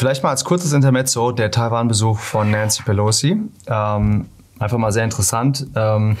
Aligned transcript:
Vielleicht 0.00 0.22
mal 0.22 0.30
als 0.30 0.46
kurzes 0.46 0.72
Intermezzo 0.72 1.30
der 1.30 1.50
Taiwan-Besuch 1.50 2.18
von 2.18 2.50
Nancy 2.50 2.82
Pelosi. 2.82 3.36
Ähm, 3.66 4.28
einfach 4.58 4.78
mal 4.78 4.92
sehr 4.92 5.04
interessant. 5.04 5.66
Ähm, 5.76 6.16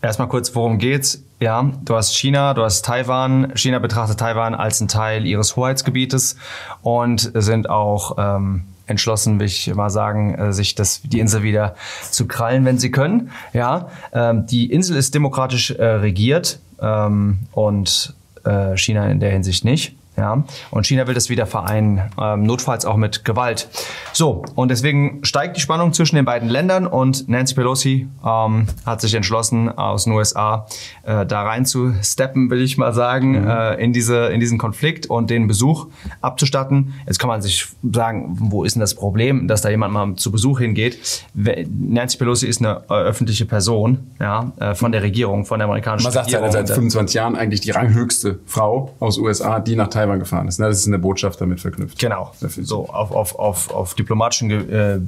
erstmal 0.00 0.28
kurz, 0.28 0.54
worum 0.54 0.78
geht's? 0.78 1.20
Ja, 1.40 1.68
du 1.84 1.96
hast 1.96 2.14
China, 2.14 2.54
du 2.54 2.62
hast 2.62 2.84
Taiwan. 2.84 3.56
China 3.56 3.80
betrachtet 3.80 4.20
Taiwan 4.20 4.54
als 4.54 4.80
einen 4.80 4.86
Teil 4.86 5.26
ihres 5.26 5.56
Hoheitsgebietes 5.56 6.36
und 6.82 7.32
sind 7.34 7.68
auch 7.68 8.14
ähm, 8.18 8.62
entschlossen, 8.86 9.40
will 9.40 9.46
ich 9.46 9.74
mal 9.74 9.90
sagen, 9.90 10.36
äh, 10.36 10.52
sich 10.52 10.76
das, 10.76 11.02
die 11.02 11.18
Insel 11.18 11.42
wieder 11.42 11.74
zu 12.08 12.28
krallen, 12.28 12.64
wenn 12.64 12.78
sie 12.78 12.92
können. 12.92 13.32
Ja, 13.52 13.88
ähm, 14.12 14.46
die 14.46 14.70
Insel 14.70 14.96
ist 14.96 15.12
demokratisch 15.16 15.72
äh, 15.72 15.84
regiert 15.84 16.60
ähm, 16.80 17.40
und 17.50 18.14
äh, 18.44 18.76
China 18.76 19.08
in 19.08 19.18
der 19.18 19.32
Hinsicht 19.32 19.64
nicht. 19.64 19.96
Ja, 20.16 20.44
und 20.70 20.86
China 20.86 21.06
will 21.06 21.14
das 21.14 21.30
wieder 21.30 21.46
vereinen, 21.46 22.02
ähm, 22.20 22.42
notfalls 22.42 22.84
auch 22.84 22.96
mit 22.96 23.24
Gewalt. 23.24 23.68
So, 24.12 24.44
und 24.54 24.70
deswegen 24.70 25.24
steigt 25.24 25.56
die 25.56 25.62
Spannung 25.62 25.94
zwischen 25.94 26.16
den 26.16 26.26
beiden 26.26 26.48
Ländern 26.48 26.86
und 26.86 27.28
Nancy 27.28 27.54
Pelosi 27.54 28.06
ähm, 28.22 28.66
hat 28.84 29.00
sich 29.00 29.14
entschlossen, 29.14 29.70
aus 29.70 30.04
den 30.04 30.12
USA 30.12 30.66
äh, 31.04 31.24
da 31.24 31.42
rein 31.42 31.64
zu 31.64 31.94
steppen, 32.02 32.50
will 32.50 32.60
ich 32.60 32.76
mal 32.76 32.92
sagen, 32.92 33.42
mhm. 33.42 33.48
äh, 33.48 33.74
in, 33.76 33.94
diese, 33.94 34.26
in 34.26 34.40
diesen 34.40 34.58
Konflikt 34.58 35.06
und 35.06 35.30
den 35.30 35.46
Besuch 35.46 35.86
abzustatten. 36.20 36.92
Jetzt 37.06 37.18
kann 37.18 37.28
man 37.28 37.40
sich 37.40 37.68
sagen, 37.90 38.36
wo 38.38 38.64
ist 38.64 38.74
denn 38.74 38.80
das 38.80 38.94
Problem, 38.94 39.48
dass 39.48 39.62
da 39.62 39.70
jemand 39.70 39.94
mal 39.94 40.16
zu 40.16 40.30
Besuch 40.30 40.58
hingeht? 40.58 41.24
Nancy 41.34 42.18
Pelosi 42.18 42.46
ist 42.46 42.60
eine 42.60 42.82
äh, 42.90 42.94
öffentliche 42.94 43.46
Person 43.46 44.10
ja, 44.20 44.52
äh, 44.58 44.74
von 44.74 44.92
der 44.92 45.02
Regierung, 45.02 45.46
von 45.46 45.60
der 45.60 45.66
amerikanischen 45.66 46.12
man 46.12 46.24
Regierung. 46.24 46.42
Man 46.42 46.52
sagt 46.52 46.68
seit 46.68 46.74
25 46.74 47.14
Jahren 47.14 47.36
eigentlich 47.36 47.62
die 47.62 47.70
ranghöchste 47.70 48.40
Frau 48.44 48.94
aus 49.00 49.16
USA, 49.16 49.60
die 49.60 49.76
nach 49.76 49.88
Taiwan 49.88 49.99
Taiwan 50.00 50.18
gefahren 50.18 50.48
ist. 50.48 50.58
Ne? 50.58 50.66
Das 50.66 50.78
ist 50.78 50.86
eine 50.86 50.98
Botschaft 50.98 51.40
damit 51.40 51.60
verknüpft. 51.60 51.98
Genau. 51.98 52.32
So 52.40 52.88
auf, 52.88 53.10
auf, 53.12 53.38
auf, 53.38 53.70
auf 53.70 53.94
diplomatischem 53.94 54.50
äh, 54.50 54.98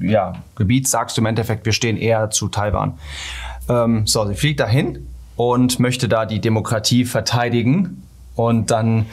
ja, 0.00 0.34
Gebiet 0.54 0.88
sagst 0.88 1.16
du 1.16 1.20
im 1.20 1.26
Endeffekt, 1.26 1.64
wir 1.64 1.72
stehen 1.72 1.96
eher 1.96 2.30
zu 2.30 2.48
Taiwan. 2.48 2.94
Ähm, 3.68 4.06
so, 4.06 4.26
sie 4.26 4.34
fliegt 4.34 4.60
dahin 4.60 5.06
und 5.36 5.80
möchte 5.80 6.08
da 6.08 6.26
die 6.26 6.40
Demokratie 6.40 7.04
verteidigen. 7.04 8.02
Und 8.36 8.70
dann 8.70 9.06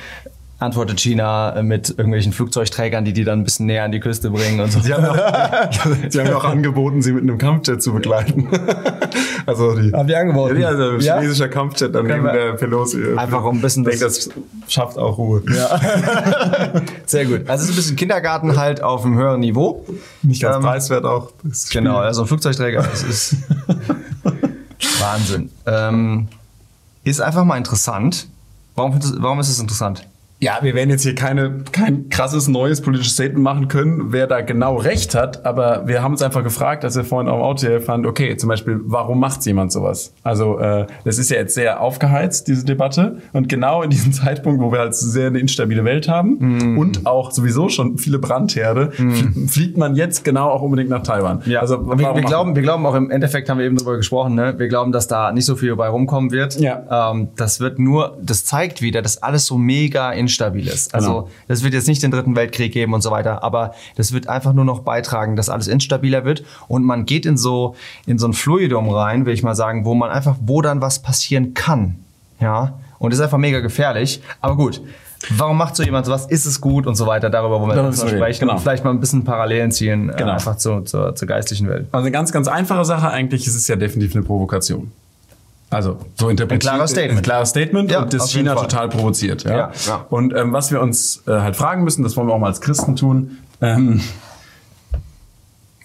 antwortet 0.59 0.99
China 0.99 1.61
mit 1.61 1.89
irgendwelchen 1.89 2.31
Flugzeugträgern, 2.31 3.05
die 3.05 3.13
die 3.13 3.23
dann 3.23 3.39
ein 3.39 3.43
bisschen 3.43 3.65
näher 3.65 3.83
an 3.83 3.91
die 3.91 3.99
Küste 3.99 4.29
bringen 4.29 4.59
und 4.59 4.71
so. 4.71 4.79
Sie 4.79 4.93
haben 4.93 5.05
auch, 5.05 5.15
sie 6.09 6.19
haben 6.19 6.33
auch 6.33 6.45
angeboten, 6.45 7.01
sie 7.01 7.11
mit 7.11 7.23
einem 7.23 7.37
Kampfjet 7.37 7.81
zu 7.81 7.93
begleiten. 7.93 8.47
also 9.45 9.75
die, 9.75 9.91
haben 9.91 10.07
die 10.07 10.15
angeboten? 10.15 10.59
Ja, 10.59 10.69
also 10.69 10.97
ja? 10.97 11.19
chinesischer 11.19 11.49
Kampfjet 11.49 11.93
dann 11.93 12.07
neben 12.07 12.23
der 12.23 12.53
Pelosi. 12.53 13.15
Einfach 13.15 13.43
um 13.43 13.57
ein 13.57 13.61
bisschen... 13.61 13.83
Ich 13.83 13.99
denke, 13.99 14.05
das 14.05 14.29
schafft 14.67 14.97
auch 14.97 15.17
Ruhe. 15.17 15.43
Ja. 15.53 15.79
Sehr 17.05 17.25
gut. 17.25 17.49
Also 17.49 17.63
es 17.63 17.69
ist 17.69 17.69
ein 17.69 17.75
bisschen 17.75 17.95
Kindergarten 17.95 18.57
halt 18.57 18.81
auf 18.81 19.05
einem 19.05 19.17
höheren 19.17 19.39
Niveau. 19.39 19.85
Nicht 20.21 20.41
ganz 20.41 20.57
ähm, 20.57 20.61
preiswert 20.63 21.05
auch. 21.05 21.31
Genau, 21.71 21.97
also 21.97 22.21
ein 22.21 22.27
Flugzeugträger, 22.27 22.83
das 22.83 23.03
ist 23.03 23.35
Wahnsinn. 24.99 25.49
Ähm, 25.65 26.27
ist 27.03 27.21
einfach 27.21 27.43
mal 27.43 27.57
interessant. 27.57 28.27
Warum, 28.75 28.99
warum 29.17 29.39
ist 29.39 29.49
es 29.49 29.59
interessant? 29.59 30.07
Ja, 30.43 30.59
wir 30.61 30.75
werden 30.75 30.89
jetzt 30.89 31.03
hier 31.03 31.15
keine, 31.15 31.63
kein 31.71 32.09
krasses 32.09 32.49
neues 32.49 32.81
politisches 32.81 33.13
Statement 33.13 33.41
machen 33.45 33.69
können, 33.69 34.11
wer 34.11 34.27
da 34.27 34.41
genau 34.41 34.75
recht 34.75 35.15
hat, 35.15 35.45
aber 35.45 35.87
wir 35.87 36.03
haben 36.03 36.11
uns 36.11 36.21
einfach 36.21 36.43
gefragt, 36.43 36.83
als 36.83 36.97
wir 36.97 37.05
vorhin 37.05 37.29
auf 37.29 37.37
dem 37.37 37.43
Auto 37.43 37.65
hier 37.65 37.79
fanden, 37.79 38.07
okay, 38.07 38.35
zum 38.35 38.49
Beispiel, 38.49 38.81
warum 38.83 39.21
macht 39.21 39.45
jemand 39.45 39.71
sowas? 39.71 40.13
Also 40.21 40.59
äh, 40.59 40.85
das 41.05 41.17
ist 41.17 41.31
ja 41.31 41.37
jetzt 41.37 41.53
sehr 41.53 41.79
aufgeheizt, 41.79 42.49
diese 42.49 42.65
Debatte. 42.65 43.19
Und 43.31 43.47
genau 43.47 43.83
in 43.83 43.89
diesem 43.89 44.11
Zeitpunkt, 44.11 44.61
wo 44.61 44.69
wir 44.73 44.79
halt 44.79 44.95
sehr 44.95 45.27
eine 45.27 45.39
instabile 45.39 45.85
Welt 45.85 46.09
haben 46.09 46.73
mm. 46.73 46.77
und 46.77 47.05
auch 47.05 47.31
sowieso 47.31 47.69
schon 47.69 47.97
viele 47.97 48.19
Brandherde, 48.19 48.91
mm. 48.97 49.47
fliegt 49.47 49.77
man 49.77 49.95
jetzt 49.95 50.25
genau 50.25 50.49
auch 50.49 50.61
unbedingt 50.61 50.89
nach 50.89 51.03
Taiwan. 51.03 51.41
Ja, 51.45 51.61
also 51.61 51.87
wir, 51.87 52.15
wir 52.15 52.21
glauben, 52.21 52.53
wir 52.53 52.63
glauben 52.63 52.85
auch 52.85 52.95
im 52.95 53.11
Endeffekt, 53.11 53.49
haben 53.49 53.59
wir 53.59 53.65
eben 53.65 53.77
darüber 53.77 53.95
gesprochen, 53.95 54.35
ne? 54.35 54.55
wir 54.57 54.67
glauben, 54.67 54.91
dass 54.91 55.07
da 55.07 55.31
nicht 55.31 55.45
so 55.45 55.55
viel 55.55 55.73
bei 55.77 55.87
rumkommen 55.87 56.31
wird. 56.31 56.59
Ja. 56.59 57.11
Ähm, 57.11 57.29
das 57.37 57.61
wird 57.61 57.79
nur, 57.79 58.17
das 58.21 58.43
zeigt 58.43 58.81
wieder, 58.81 59.01
dass 59.01 59.23
alles 59.23 59.45
so 59.45 59.57
mega 59.57 60.11
in 60.11 60.27
instabil 60.33 60.67
ist. 60.67 60.93
Also 60.93 61.09
genau. 61.09 61.29
das 61.47 61.63
wird 61.63 61.73
jetzt 61.73 61.87
nicht 61.87 62.01
den 62.03 62.11
dritten 62.11 62.35
Weltkrieg 62.35 62.73
geben 62.73 62.93
und 62.93 63.01
so 63.01 63.11
weiter, 63.11 63.43
aber 63.43 63.73
das 63.95 64.11
wird 64.11 64.27
einfach 64.27 64.53
nur 64.53 64.65
noch 64.65 64.79
beitragen, 64.79 65.35
dass 65.35 65.49
alles 65.49 65.67
instabiler 65.67 66.25
wird 66.25 66.43
und 66.67 66.83
man 66.83 67.05
geht 67.05 67.25
in 67.25 67.37
so 67.37 67.75
in 68.05 68.17
so 68.17 68.27
ein 68.27 68.33
Fluidum 68.33 68.89
rein, 68.89 69.25
will 69.25 69.33
ich 69.33 69.43
mal 69.43 69.55
sagen, 69.55 69.85
wo 69.85 69.93
man 69.93 70.09
einfach, 70.09 70.35
wo 70.41 70.61
dann 70.61 70.81
was 70.81 71.01
passieren 71.01 71.53
kann, 71.53 71.95
ja. 72.39 72.79
Und 72.99 73.11
das 73.11 73.19
ist 73.19 73.23
einfach 73.25 73.37
mega 73.37 73.59
gefährlich. 73.59 74.21
Aber 74.39 74.55
gut, 74.55 74.81
Warum 75.29 75.57
macht 75.57 75.77
so 75.77 75.83
jemand 75.83 76.05
sowas? 76.05 76.25
Ist 76.25 76.45
es 76.45 76.59
gut 76.59 76.85
und 76.85 76.95
so 76.95 77.07
weiter? 77.07 77.29
Darüber 77.29 77.61
wollen 77.61 77.75
wir 77.75 77.83
noch 77.83 77.93
sprechen 77.93 78.41
genau. 78.41 78.53
und 78.53 78.59
vielleicht 78.59 78.83
mal 78.83 78.89
ein 78.89 78.99
bisschen 78.99 79.23
Parallelen 79.23 79.71
ziehen, 79.71 80.09
äh, 80.09 80.15
genau. 80.17 80.31
äh, 80.31 80.33
einfach 80.33 80.57
zu, 80.57 80.81
zur, 80.81 81.15
zur 81.15 81.27
geistlichen 81.29 81.69
Welt. 81.69 81.87
Also 81.93 82.03
eine 82.03 82.11
ganz, 82.11 82.33
ganz 82.33 82.49
einfache 82.49 82.83
Sache 82.83 83.09
eigentlich 83.09 83.47
ist 83.47 83.55
es 83.55 83.67
ja 83.69 83.77
definitiv 83.77 84.15
eine 84.15 84.25
Provokation. 84.25 84.91
Also 85.73 85.97
so 86.15 86.29
interpretiert. 86.29 86.71
Ein 86.71 86.77
klares 86.77 86.91
Statement. 86.91 87.19
Ein 87.19 87.23
klares 87.23 87.49
Statement 87.49 87.91
ja, 87.91 88.01
und 88.03 88.13
das 88.13 88.31
China 88.31 88.55
total 88.55 88.89
provoziert. 88.89 89.43
Ja? 89.43 89.57
Ja, 89.57 89.71
ja. 89.87 90.05
Und 90.09 90.35
ähm, 90.35 90.53
was 90.53 90.71
wir 90.71 90.81
uns 90.81 91.23
äh, 91.27 91.31
halt 91.31 91.55
fragen 91.55 91.83
müssen, 91.83 92.03
das 92.03 92.15
wollen 92.15 92.27
wir 92.27 92.33
auch 92.33 92.39
mal 92.39 92.47
als 92.47 92.61
Christen 92.61 92.95
tun. 92.95 93.39
Ähm, 93.61 94.01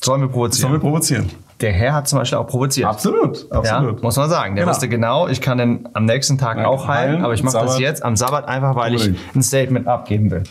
sollen 0.00 0.21
wir 0.21 0.28
provozieren? 0.28 0.62
Sollen 0.62 0.72
wir 0.75 0.81
provozieren? 0.81 1.31
Der 1.60 1.72
Herr 1.72 1.94
hat 1.94 2.06
zum 2.06 2.21
Beispiel 2.21 2.38
auch 2.38 2.47
provoziert. 2.47 2.87
Absolut, 2.87 3.50
absolut. 3.50 3.97
Ja, 3.97 4.03
muss 4.03 4.16
man 4.16 4.31
sagen. 4.31 4.54
Der 4.54 4.65
genau. 4.65 4.72
wusste 4.72 4.88
genau, 4.88 5.27
ich 5.27 5.41
kann 5.41 5.59
den 5.59 5.88
am 5.93 6.04
nächsten 6.04 6.38
Tag 6.38 6.59
auch 6.59 6.87
heilen, 6.87 7.25
aber 7.25 7.34
ich 7.34 7.43
mache 7.43 7.59
das 7.59 7.81
jetzt 7.81 8.04
am 8.04 8.15
Sabbat 8.16 8.47
einfach, 8.47 8.77
weil 8.77 8.94
ich 8.94 9.12
ein 9.34 9.43
Statement 9.43 9.88
abgeben 9.88 10.31
will. 10.31 10.44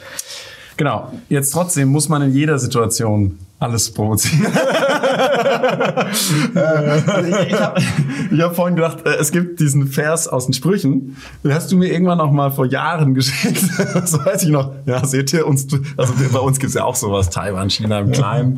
Genau. 0.77 1.11
Jetzt 1.27 1.51
trotzdem 1.51 1.89
muss 1.89 2.07
man 2.07 2.21
in 2.21 2.33
jeder 2.33 2.59
Situation 2.59 3.39
alles 3.59 3.91
provozieren. 3.91 4.45
ich 6.53 7.53
habe 7.53 7.81
hab 8.31 8.55
vorhin 8.55 8.75
gedacht, 8.75 8.99
äh, 9.03 9.15
es 9.15 9.31
gibt 9.31 9.59
diesen 9.59 9.87
Vers 9.87 10.27
aus 10.27 10.45
den 10.45 10.53
Sprüchen. 10.53 11.17
Den 11.43 11.53
hast 11.55 11.71
du 11.71 11.77
mir 11.77 11.91
irgendwann 11.91 12.19
noch 12.19 12.31
mal 12.31 12.51
vor 12.51 12.67
Jahren 12.67 13.13
geschickt. 13.15 13.63
das 13.95 14.13
weiß 14.13 14.43
ich 14.43 14.49
noch. 14.49 14.73
Ja, 14.85 15.03
seht 15.03 15.33
ihr 15.33 15.47
uns, 15.47 15.65
also 15.97 16.13
bei 16.31 16.39
uns 16.39 16.59
gibt's 16.59 16.75
ja 16.75 16.83
auch 16.83 16.95
sowas, 16.95 17.31
Taiwan, 17.31 17.71
China 17.71 17.99
im 17.99 18.11
Kleinen. 18.11 18.55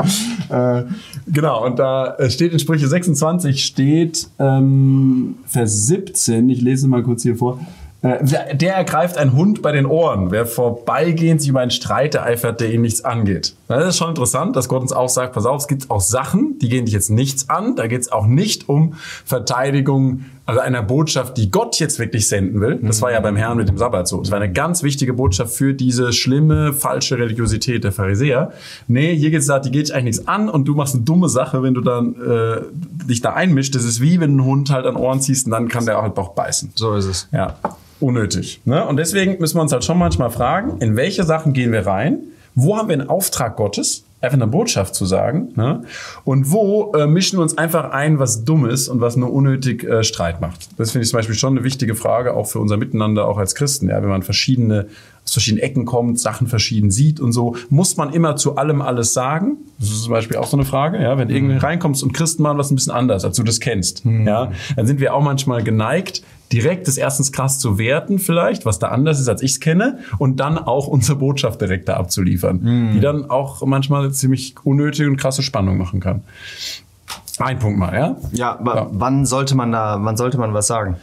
äh, 0.49 0.83
genau, 1.27 1.65
und 1.65 1.79
da 1.79 2.17
steht 2.29 2.51
in 2.51 2.59
Sprüche 2.59 2.89
26 2.89 3.63
steht 3.63 4.27
ähm, 4.37 5.35
Vers 5.47 5.87
17, 5.87 6.49
ich 6.49 6.59
lese 6.61 6.89
mal 6.89 7.03
kurz 7.03 7.23
hier 7.23 7.37
vor. 7.37 7.61
Äh, 8.01 8.55
der 8.55 8.75
ergreift 8.75 9.17
einen 9.17 9.33
Hund 9.33 9.61
bei 9.61 9.71
den 9.71 9.85
Ohren. 9.85 10.31
Wer 10.31 10.45
vorbeigehend 10.45 11.41
sich 11.41 11.49
über 11.49 11.59
einen 11.59 11.71
Streit 11.71 12.15
ereifert, 12.15 12.61
der 12.61 12.71
ihn 12.71 12.81
nichts 12.81 13.03
angeht. 13.03 13.55
Das 13.67 13.85
ist 13.87 13.97
schon 13.97 14.09
interessant, 14.09 14.55
dass 14.55 14.69
Gott 14.69 14.81
uns 14.81 14.93
auch 14.93 15.09
sagt, 15.09 15.33
pass 15.33 15.45
auf, 15.45 15.61
es 15.61 15.67
gibt 15.67 15.89
auch 15.91 16.01
Sachen, 16.01 16.57
die 16.59 16.69
gehen 16.69 16.85
dich 16.85 16.93
jetzt 16.93 17.09
nichts 17.09 17.49
an. 17.49 17.75
Da 17.75 17.87
geht 17.87 18.01
es 18.01 18.11
auch 18.11 18.25
nicht 18.25 18.69
um 18.69 18.93
Verteidigung 19.25 20.25
also 20.49 20.61
einer 20.61 20.81
Botschaft, 20.81 21.37
die 21.37 21.51
Gott 21.51 21.79
jetzt 21.79 21.99
wirklich 21.99 22.27
senden 22.27 22.61
will. 22.61 22.79
Das 22.81 23.01
war 23.01 23.11
ja 23.11 23.19
beim 23.19 23.35
Herrn 23.35 23.57
mit 23.57 23.69
dem 23.69 23.77
Sabbat 23.77 24.07
so. 24.07 24.19
Das 24.21 24.31
war 24.31 24.39
eine 24.39 24.51
ganz 24.51 24.83
wichtige 24.83 25.13
Botschaft 25.13 25.53
für 25.53 25.73
diese 25.73 26.11
schlimme, 26.13 26.73
falsche 26.73 27.17
Religiosität 27.17 27.83
der 27.83 27.91
Pharisäer. 27.91 28.51
Nee, 28.87 29.15
hier 29.15 29.31
geht's 29.31 29.47
da, 29.47 29.59
die 29.59 29.71
geht 29.71 29.87
dich 29.87 29.93
eigentlich 29.95 30.17
nichts 30.17 30.27
an 30.27 30.49
und 30.49 30.65
du 30.65 30.75
machst 30.75 30.95
eine 30.95 31.03
dumme 31.03 31.29
Sache, 31.29 31.63
wenn 31.63 31.73
du 31.73 31.81
dann 31.81 32.15
äh, 32.15 32.61
dich 33.07 33.21
da 33.21 33.33
einmischt. 33.33 33.75
Das 33.75 33.83
ist 33.83 34.01
wie 34.01 34.19
wenn 34.19 34.37
du 34.37 34.43
einen 34.43 34.49
Hund 34.49 34.69
halt 34.71 34.85
an 34.85 34.95
Ohren 34.95 35.21
ziehst 35.21 35.45
und 35.45 35.51
dann 35.51 35.67
kann 35.67 35.85
der 35.85 35.99
auch 35.99 36.03
halt 36.03 36.17
auch 36.17 36.29
beißen. 36.29 36.71
So 36.75 36.95
ist 36.95 37.05
es. 37.05 37.27
Ja 37.31 37.55
unnötig. 37.99 38.61
Ne? 38.65 38.85
Und 38.85 38.97
deswegen 38.97 39.39
müssen 39.39 39.57
wir 39.57 39.61
uns 39.61 39.71
halt 39.71 39.83
schon 39.83 39.97
manchmal 39.97 40.29
fragen, 40.29 40.79
in 40.79 40.95
welche 40.95 41.23
Sachen 41.23 41.53
gehen 41.53 41.71
wir 41.71 41.85
rein? 41.85 42.19
Wo 42.55 42.77
haben 42.77 42.89
wir 42.89 42.93
einen 42.93 43.09
Auftrag 43.09 43.55
Gottes? 43.55 44.03
Einfach 44.21 44.35
eine 44.35 44.47
Botschaft 44.47 44.95
zu 44.95 45.05
sagen. 45.05 45.49
Ne? 45.55 45.83
Und 46.25 46.51
wo 46.51 46.91
äh, 46.93 47.07
mischen 47.07 47.39
wir 47.39 47.43
uns 47.43 47.57
einfach 47.57 47.91
ein, 47.91 48.19
was 48.19 48.43
dumm 48.43 48.65
ist 48.65 48.89
und 48.89 48.99
was 48.99 49.15
nur 49.15 49.31
unnötig 49.31 49.83
äh, 49.83 50.03
Streit 50.03 50.41
macht? 50.41 50.69
Das 50.77 50.91
finde 50.91 51.03
ich 51.03 51.09
zum 51.09 51.17
Beispiel 51.17 51.35
schon 51.35 51.55
eine 51.57 51.63
wichtige 51.63 51.95
Frage, 51.95 52.33
auch 52.33 52.47
für 52.47 52.59
unser 52.59 52.77
Miteinander, 52.77 53.27
auch 53.27 53.37
als 53.37 53.55
Christen. 53.55 53.87
Ja? 53.89 54.01
Wenn 54.01 54.09
man 54.09 54.23
verschiedene, 54.23 54.87
aus 55.23 55.31
verschiedenen 55.31 55.63
Ecken 55.63 55.85
kommt, 55.85 56.19
Sachen 56.19 56.47
verschieden 56.47 56.91
sieht 56.91 57.21
und 57.21 57.31
so, 57.31 57.55
muss 57.69 57.95
man 57.95 58.11
immer 58.11 58.35
zu 58.35 58.57
allem 58.57 58.81
alles 58.81 59.13
sagen? 59.13 59.57
Das 59.79 59.89
ist 59.89 60.03
zum 60.03 60.11
Beispiel 60.11 60.35
auch 60.35 60.47
so 60.47 60.57
eine 60.57 60.65
Frage. 60.65 61.01
Ja? 61.01 61.17
Wenn 61.17 61.29
du 61.29 61.35
irgendwie 61.35 61.55
mhm. 61.55 61.61
reinkommst 61.61 62.03
und 62.03 62.13
Christen 62.13 62.43
machen 62.43 62.57
was 62.57 62.71
ein 62.71 62.75
bisschen 62.75 62.93
anders, 62.93 63.23
als 63.23 63.37
du 63.37 63.43
das 63.43 63.61
kennst, 63.61 64.05
mhm. 64.05 64.27
ja? 64.27 64.51
dann 64.75 64.85
sind 64.85 64.99
wir 64.99 65.13
auch 65.13 65.23
manchmal 65.23 65.63
geneigt, 65.63 66.23
direkt 66.51 66.87
das 66.87 66.97
erstens 66.97 67.31
krass 67.31 67.59
zu 67.59 67.77
werten 67.77 68.19
vielleicht, 68.19 68.65
was 68.65 68.79
da 68.79 68.87
anders 68.87 69.19
ist, 69.19 69.27
als 69.27 69.41
ich 69.41 69.51
es 69.51 69.59
kenne, 69.59 69.99
und 70.17 70.39
dann 70.39 70.57
auch 70.57 70.87
unsere 70.87 71.17
Botschaft 71.17 71.61
direkt 71.61 71.87
da 71.87 71.97
abzuliefern, 71.97 72.57
mm. 72.57 72.91
die 72.93 72.99
dann 72.99 73.29
auch 73.29 73.65
manchmal 73.65 74.11
ziemlich 74.11 74.55
unnötige 74.63 75.09
und 75.09 75.17
krasse 75.17 75.43
Spannung 75.43 75.77
machen 75.77 75.99
kann. 75.99 76.23
Ein 77.39 77.59
Punkt 77.59 77.79
mal, 77.79 77.93
ja? 77.93 78.17
Ja, 78.31 78.59
ja. 78.65 78.87
wann 78.91 79.25
sollte 79.25 79.55
man 79.55 79.71
da, 79.71 79.97
wann 80.01 80.17
sollte 80.17 80.37
man 80.37 80.53
was 80.53 80.67
sagen? 80.67 80.97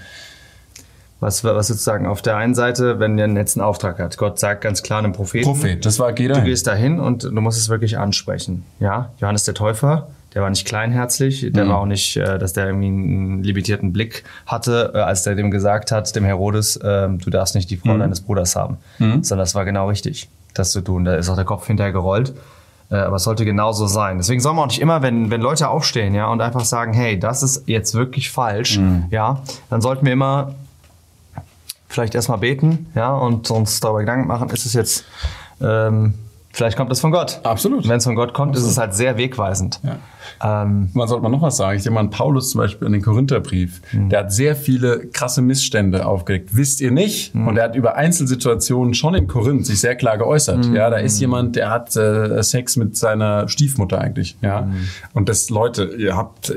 Was, 1.19 1.43
was 1.45 1.69
sozusagen 1.69 2.07
auf 2.07 2.21
der 2.21 2.37
einen 2.37 2.55
Seite, 2.55 2.99
wenn 2.99 3.17
ihr 3.17 3.25
einen 3.25 3.61
Auftrag 3.61 3.99
hat, 3.99 4.19
Gott 4.19 4.39
sagt 4.39 4.61
ganz 4.61 4.83
klar 4.83 4.99
einem 4.99 5.13
Propheten. 5.13 5.47
Prophet, 5.47 5.87
das 5.87 5.99
war 5.99 6.17
jeder. 6.19 6.35
Du 6.35 6.43
gehst 6.43 6.67
dahin 6.67 7.01
und 7.01 7.25
du 7.25 7.41
musst 7.41 7.59
es 7.59 7.71
wirklich 7.71 7.97
ansprechen. 7.97 8.65
Ja, 8.81 9.11
Johannes 9.19 9.45
der 9.45 9.55
Täufer 9.55 10.09
der 10.37 10.43
war 10.43 10.51
nicht 10.51 10.67
kleinherzig, 10.67 11.51
der 11.51 11.65
mhm. 11.65 11.69
war 11.71 11.79
auch 11.79 11.87
nicht, 11.87 12.19
äh, 12.19 12.39
dass 12.39 12.53
der 12.53 12.67
irgendwie 12.67 12.89
einen 12.89 13.43
limitierten 13.43 13.95
Blick 13.95 14.23
hatte, 14.45 14.93
äh, 14.95 14.99
als 14.99 15.23
der 15.23 15.35
dem 15.35 15.51
gesagt 15.51 15.91
hat, 15.93 16.15
dem 16.15 16.25
Herodes, 16.25 16.77
äh, 16.77 17.09
du 17.09 17.31
darfst 17.31 17.55
nicht 17.55 17.71
die 17.71 17.79
Frau 17.79 17.95
mhm. 17.95 18.01
deines 18.01 18.21
Bruders 18.21 18.55
haben. 18.55 18.77
Mhm. 18.99 19.25
Sondern 19.25 19.45
das 19.45 19.55
war 19.55 19.65
genau 19.65 19.89
richtig. 19.89 20.29
das 20.53 20.73
zu 20.73 20.83
tun. 20.83 21.07
Da 21.07 21.15
ist 21.15 21.31
auch 21.31 21.37
der 21.37 21.47
Kopf 21.47 21.67
hinterher 21.67 21.95
gerollt. 21.95 22.35
Äh, 22.91 22.97
aber 22.97 23.17
es 23.17 23.25
sollte 23.25 23.47
genauso 23.47 23.87
sein. 23.87 24.19
Deswegen 24.19 24.41
soll 24.43 24.53
man 24.53 24.65
auch 24.65 24.69
nicht 24.69 24.83
immer, 24.83 25.01
wenn, 25.01 25.31
wenn 25.31 25.41
Leute 25.41 25.71
aufstehen, 25.71 26.15
ja, 26.15 26.27
und 26.27 26.43
einfach 26.43 26.67
sagen, 26.67 26.93
hey, 26.93 27.19
das 27.19 27.43
ist 27.43 27.67
jetzt 27.67 27.95
wirklich 27.95 28.31
falsch, 28.31 28.79
mhm. 28.79 29.07
ja, 29.11 29.41
dann 29.71 29.81
sollten 29.81 30.05
wir 30.05 30.13
immer 30.13 30.55
vielleicht 31.97 32.15
erstmal 32.15 32.39
beten, 32.39 32.87
ja, 32.95 33.15
und 33.15 33.51
uns 33.51 33.81
darüber 33.81 34.01
Gedanken 34.01 34.29
machen, 34.29 34.51
ist 34.51 34.67
es 34.67 34.75
jetzt 34.75 35.05
ähm, 35.63 36.13
Vielleicht 36.57 36.79
kommt 36.79 36.91
es 36.91 37.01
von 37.01 37.11
Gott. 37.11 37.41
Absolut. 37.43 37.87
Wenn 37.87 37.99
es 37.99 38.05
von 38.05 38.15
Gott 38.15 38.33
kommt, 38.33 38.53
Absolut. 38.53 38.67
ist 38.67 38.73
es 38.73 38.79
halt 38.79 38.95
sehr 38.95 39.19
wegweisend. 39.19 39.79
Ja. 39.83 40.63
Ähm, 40.63 40.89
man 40.95 41.07
sollte 41.07 41.23
mal 41.23 41.29
noch 41.29 41.43
was 41.43 41.59
sagen. 41.59 41.77
Ich 41.77 41.83
denke 41.83 41.97
mal 41.97 42.01
an 42.01 42.09
Paulus 42.09 42.49
zum 42.49 42.61
Beispiel 42.61 42.87
in 42.87 42.95
den 42.95 43.03
Korintherbrief. 43.03 43.83
Mhm. 43.93 44.09
Der 44.09 44.21
hat 44.21 44.33
sehr 44.33 44.57
viele 44.57 45.07
krasse 45.09 45.43
Missstände 45.43 46.07
aufgedeckt. 46.07 46.57
Wisst 46.57 46.81
ihr 46.81 46.93
nicht? 46.93 47.35
Mhm. 47.35 47.49
Und 47.49 47.59
er 47.59 47.65
hat 47.65 47.77
über 47.77 47.97
Einzelsituationen 47.97 48.95
schon 48.95 49.15
in 49.15 49.27
Korinth 49.27 49.67
sich 49.67 49.81
sehr 49.81 49.97
klar 49.97 50.17
geäußert. 50.17 50.67
Mhm. 50.67 50.75
Ja, 50.75 50.89
da 50.89 50.97
ist 50.97 51.21
jemand, 51.21 51.57
der 51.57 51.69
hat 51.69 51.95
äh, 51.95 52.43
Sex 52.43 52.77
mit 52.77 52.97
seiner 52.97 53.49
Stiefmutter 53.49 54.01
eigentlich. 54.01 54.39
Ja. 54.41 54.63
Mhm. 54.63 54.89
Und 55.13 55.29
das, 55.29 55.51
Leute, 55.51 55.95
ihr 55.99 56.17
habt, 56.17 56.49
äh, 56.49 56.55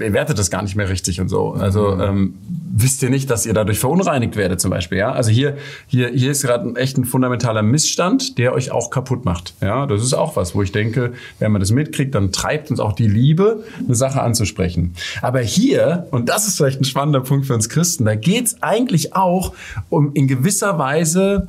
ihr 0.00 0.14
wertet 0.14 0.38
das 0.38 0.50
gar 0.50 0.62
nicht 0.62 0.76
mehr 0.76 0.88
richtig 0.88 1.20
und 1.20 1.28
so. 1.28 1.52
Also 1.52 1.96
mhm. 1.96 2.00
ähm, 2.00 2.34
wisst 2.74 3.02
ihr 3.02 3.10
nicht, 3.10 3.28
dass 3.30 3.44
ihr 3.44 3.52
dadurch 3.52 3.78
verunreinigt 3.78 4.36
werdet 4.36 4.60
zum 4.60 4.70
Beispiel. 4.70 4.98
Ja. 4.98 5.12
Also 5.12 5.30
hier, 5.30 5.56
hier, 5.86 6.08
hier 6.08 6.30
ist 6.30 6.42
gerade 6.42 6.74
echt 6.76 6.96
ein 6.96 7.04
fundamentaler 7.04 7.62
Missstand, 7.62 8.38
der 8.38 8.54
euch 8.54 8.70
auch 8.70 8.90
kaputt 8.90 9.24
macht. 9.24 9.54
Ja, 9.60 9.86
das 9.86 10.02
ist 10.02 10.14
auch 10.14 10.36
was, 10.36 10.54
wo 10.54 10.62
ich 10.62 10.72
denke, 10.72 11.12
wenn 11.38 11.52
man 11.52 11.60
das 11.60 11.70
mitkriegt, 11.70 12.14
dann 12.14 12.32
treibt 12.32 12.70
uns 12.70 12.80
auch 12.80 12.94
die 12.94 13.06
Liebe, 13.06 13.64
eine 13.84 13.94
Sache 13.94 14.22
anzusprechen. 14.22 14.94
Aber 15.20 15.40
hier, 15.40 16.06
und 16.10 16.30
das 16.30 16.48
ist 16.48 16.56
vielleicht 16.56 16.80
ein 16.80 16.84
spannender 16.84 17.20
Punkt 17.20 17.46
für 17.46 17.54
uns 17.54 17.68
Christen, 17.68 18.06
da 18.06 18.14
geht 18.14 18.46
es 18.46 18.62
eigentlich 18.62 19.14
auch 19.14 19.52
um 19.90 20.12
in 20.14 20.26
gewisser 20.26 20.78
Weise 20.78 21.48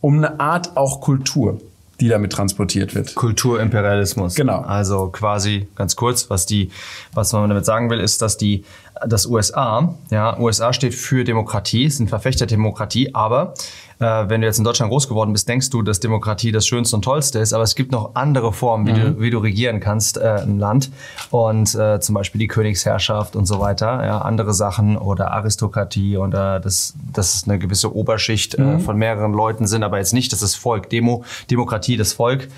um 0.00 0.18
eine 0.18 0.40
Art 0.40 0.76
auch 0.76 1.00
Kultur 1.00 1.60
die 2.00 2.08
damit 2.08 2.32
transportiert 2.32 2.94
wird. 2.94 3.14
Kulturimperialismus. 3.14 4.34
Genau. 4.34 4.60
Also 4.60 5.08
quasi 5.08 5.68
ganz 5.76 5.96
kurz, 5.96 6.28
was 6.28 6.46
die, 6.46 6.70
was 7.14 7.32
man 7.32 7.48
damit 7.48 7.64
sagen 7.64 7.88
will, 7.90 8.00
ist, 8.00 8.20
dass 8.22 8.36
die, 8.36 8.64
das 9.06 9.26
USA, 9.26 9.94
ja, 10.10 10.38
USA 10.38 10.72
steht 10.72 10.94
für 10.94 11.24
Demokratie, 11.24 11.86
ein 11.86 12.08
Verfechter 12.08 12.46
Demokratie, 12.46 13.14
aber 13.14 13.54
wenn 13.98 14.40
du 14.42 14.46
jetzt 14.46 14.58
in 14.58 14.64
Deutschland 14.64 14.90
groß 14.90 15.08
geworden 15.08 15.32
bist, 15.32 15.48
denkst 15.48 15.70
du, 15.70 15.82
dass 15.82 16.00
Demokratie 16.00 16.52
das 16.52 16.66
Schönste 16.66 16.96
und 16.96 17.02
Tollste 17.02 17.38
ist, 17.38 17.52
aber 17.52 17.64
es 17.64 17.74
gibt 17.74 17.92
noch 17.92 18.14
andere 18.14 18.52
Formen, 18.52 18.86
wie, 18.86 18.92
mhm. 18.92 19.16
du, 19.16 19.20
wie 19.20 19.30
du 19.30 19.38
regieren 19.38 19.80
kannst 19.80 20.18
äh, 20.18 20.40
ein 20.42 20.58
Land 20.58 20.90
und 21.30 21.74
äh, 21.74 22.00
zum 22.00 22.14
Beispiel 22.14 22.38
die 22.38 22.46
Königsherrschaft 22.46 23.36
und 23.36 23.46
so 23.46 23.60
weiter, 23.60 24.04
ja, 24.04 24.18
andere 24.18 24.52
Sachen 24.52 24.96
oder 24.98 25.30
Aristokratie 25.32 26.16
oder 26.18 26.60
das, 26.60 26.94
das 27.12 27.34
ist 27.34 27.48
eine 27.48 27.58
gewisse 27.58 27.94
Oberschicht 27.94 28.54
äh, 28.54 28.60
mhm. 28.60 28.76
äh, 28.76 28.78
von 28.80 28.96
mehreren 28.96 29.32
Leuten 29.32 29.66
sind, 29.66 29.82
aber 29.82 29.98
jetzt 29.98 30.12
nicht, 30.12 30.32
das 30.32 30.42
ist 30.42 30.56
Volk, 30.56 30.90
Demo, 30.90 31.24
Demokratie, 31.50 31.96
das 31.96 32.12
Volk. 32.12 32.48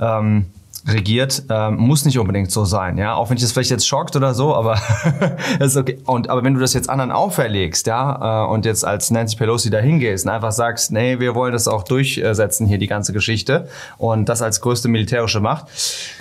Ähm, 0.00 0.46
regiert, 0.86 1.44
ähm, 1.50 1.76
muss 1.76 2.04
nicht 2.04 2.18
unbedingt 2.18 2.50
so 2.50 2.64
sein, 2.64 2.98
ja, 2.98 3.14
auch 3.14 3.30
wenn 3.30 3.36
ich 3.36 3.42
das 3.42 3.52
vielleicht 3.52 3.70
jetzt 3.70 3.86
schockt 3.86 4.16
oder 4.16 4.34
so, 4.34 4.54
aber 4.54 4.80
das 5.58 5.72
ist 5.72 5.76
okay. 5.76 5.98
Und 6.06 6.30
aber 6.30 6.42
wenn 6.42 6.54
du 6.54 6.60
das 6.60 6.74
jetzt 6.74 6.88
anderen 6.88 7.12
auferlegst, 7.12 7.86
ja, 7.86 8.44
äh, 8.44 8.50
und 8.52 8.64
jetzt 8.64 8.84
als 8.84 9.10
Nancy 9.10 9.36
Pelosi 9.36 9.70
da 9.70 9.78
hingehst 9.78 10.24
und 10.24 10.30
einfach 10.30 10.52
sagst, 10.52 10.92
nee, 10.92 11.20
wir 11.20 11.34
wollen 11.34 11.52
das 11.52 11.68
auch 11.68 11.82
durchsetzen 11.82 12.66
hier 12.66 12.78
die 12.78 12.86
ganze 12.86 13.12
Geschichte 13.12 13.68
und 13.98 14.28
das 14.28 14.42
als 14.42 14.60
größte 14.60 14.88
militärische 14.88 15.40
Macht, 15.40 15.66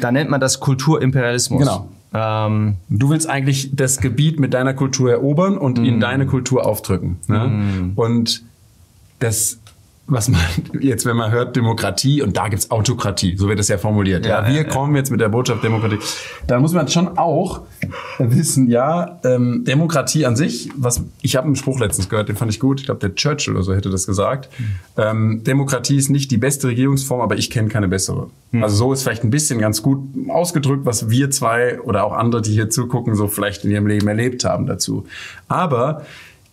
dann 0.02 0.14
nennt 0.14 0.30
man 0.30 0.42
das 0.42 0.60
Kulturimperialismus. 0.60 1.62
Genau. 1.62 1.88
Ähm, 2.14 2.78
du 2.90 3.10
willst 3.10 3.30
eigentlich 3.30 3.76
das 3.76 4.00
Gebiet 4.00 4.40
mit 4.40 4.54
deiner 4.54 4.74
Kultur 4.74 5.12
erobern 5.12 5.58
und 5.58 5.78
mm. 5.78 5.86
in 5.86 6.00
deine 6.00 6.26
Kultur 6.26 6.66
aufdrücken. 6.66 7.20
Ne? 7.28 7.48
Mm. 7.48 7.92
Und 7.96 8.44
das 9.20 9.60
was 10.10 10.30
man 10.30 10.42
jetzt, 10.80 11.06
wenn 11.06 11.16
man 11.16 11.32
hört 11.32 11.56
Demokratie 11.56 12.22
und 12.22 12.36
da 12.36 12.48
gibt's 12.48 12.72
Autokratie, 12.72 13.38
so 13.38 13.48
wird 13.48 13.60
es 13.60 13.68
ja 13.68 13.78
formuliert. 13.78 14.26
Ja, 14.26 14.42
ja 14.42 14.48
wir 14.48 14.62
ja, 14.62 14.64
kommen 14.64 14.96
jetzt 14.96 15.12
mit 15.12 15.22
der 15.22 15.30
Botschaft 15.30 15.64
Demokratie. 15.64 16.00
Da 16.48 16.60
muss 16.60 16.74
man 16.74 16.88
schon 16.88 17.18
auch 17.18 17.62
wissen, 18.18 18.70
ja, 18.70 19.20
ähm, 19.24 19.64
Demokratie 19.66 20.26
an 20.26 20.36
sich, 20.36 20.70
was 20.76 21.04
ich 21.22 21.36
habe 21.36 21.46
einen 21.46 21.56
Spruch 21.56 21.80
letztens 21.80 22.10
gehört, 22.10 22.30
den 22.30 22.36
fand 22.36 22.52
ich 22.52 22.60
gut. 22.60 22.80
Ich 22.80 22.86
glaube, 22.86 23.00
der 23.00 23.16
Churchill 23.16 23.54
oder 23.54 23.64
so 23.64 23.74
hätte 23.74 23.90
das 23.90 24.06
gesagt. 24.06 24.50
Mhm. 24.58 24.66
Ähm, 24.98 25.44
Demokratie 25.44 25.98
ist 25.98 26.10
nicht 26.10 26.32
die 26.32 26.38
beste 26.38 26.68
Regierungsform, 26.68 27.22
aber 27.22 27.38
ich 27.38 27.50
kenne 27.50 27.70
keine 27.70 27.88
bessere. 27.88 28.30
Mhm. 28.52 28.64
Also 28.64 28.76
so 28.76 28.94
ist 28.94 29.04
vielleicht 29.04 29.24
ein 29.24 29.30
bisschen 29.30 29.60
ganz 29.60 29.82
gut 29.82 30.00
ausgedrückt, 30.30 30.86
was 30.86 31.10
wir 31.10 31.30
zwei 31.32 31.80
oder 31.82 32.04
auch 32.04 32.14
andere, 32.14 32.42
die 32.42 32.52
hier 32.52 32.70
zugucken, 32.70 33.16
so 33.16 33.28
vielleicht 33.28 33.64
in 33.66 33.72
ihrem 33.72 33.88
Leben 33.88 34.08
erlebt 34.08 34.44
haben 34.44 34.66
dazu. 34.66 35.06
Aber 35.48 36.04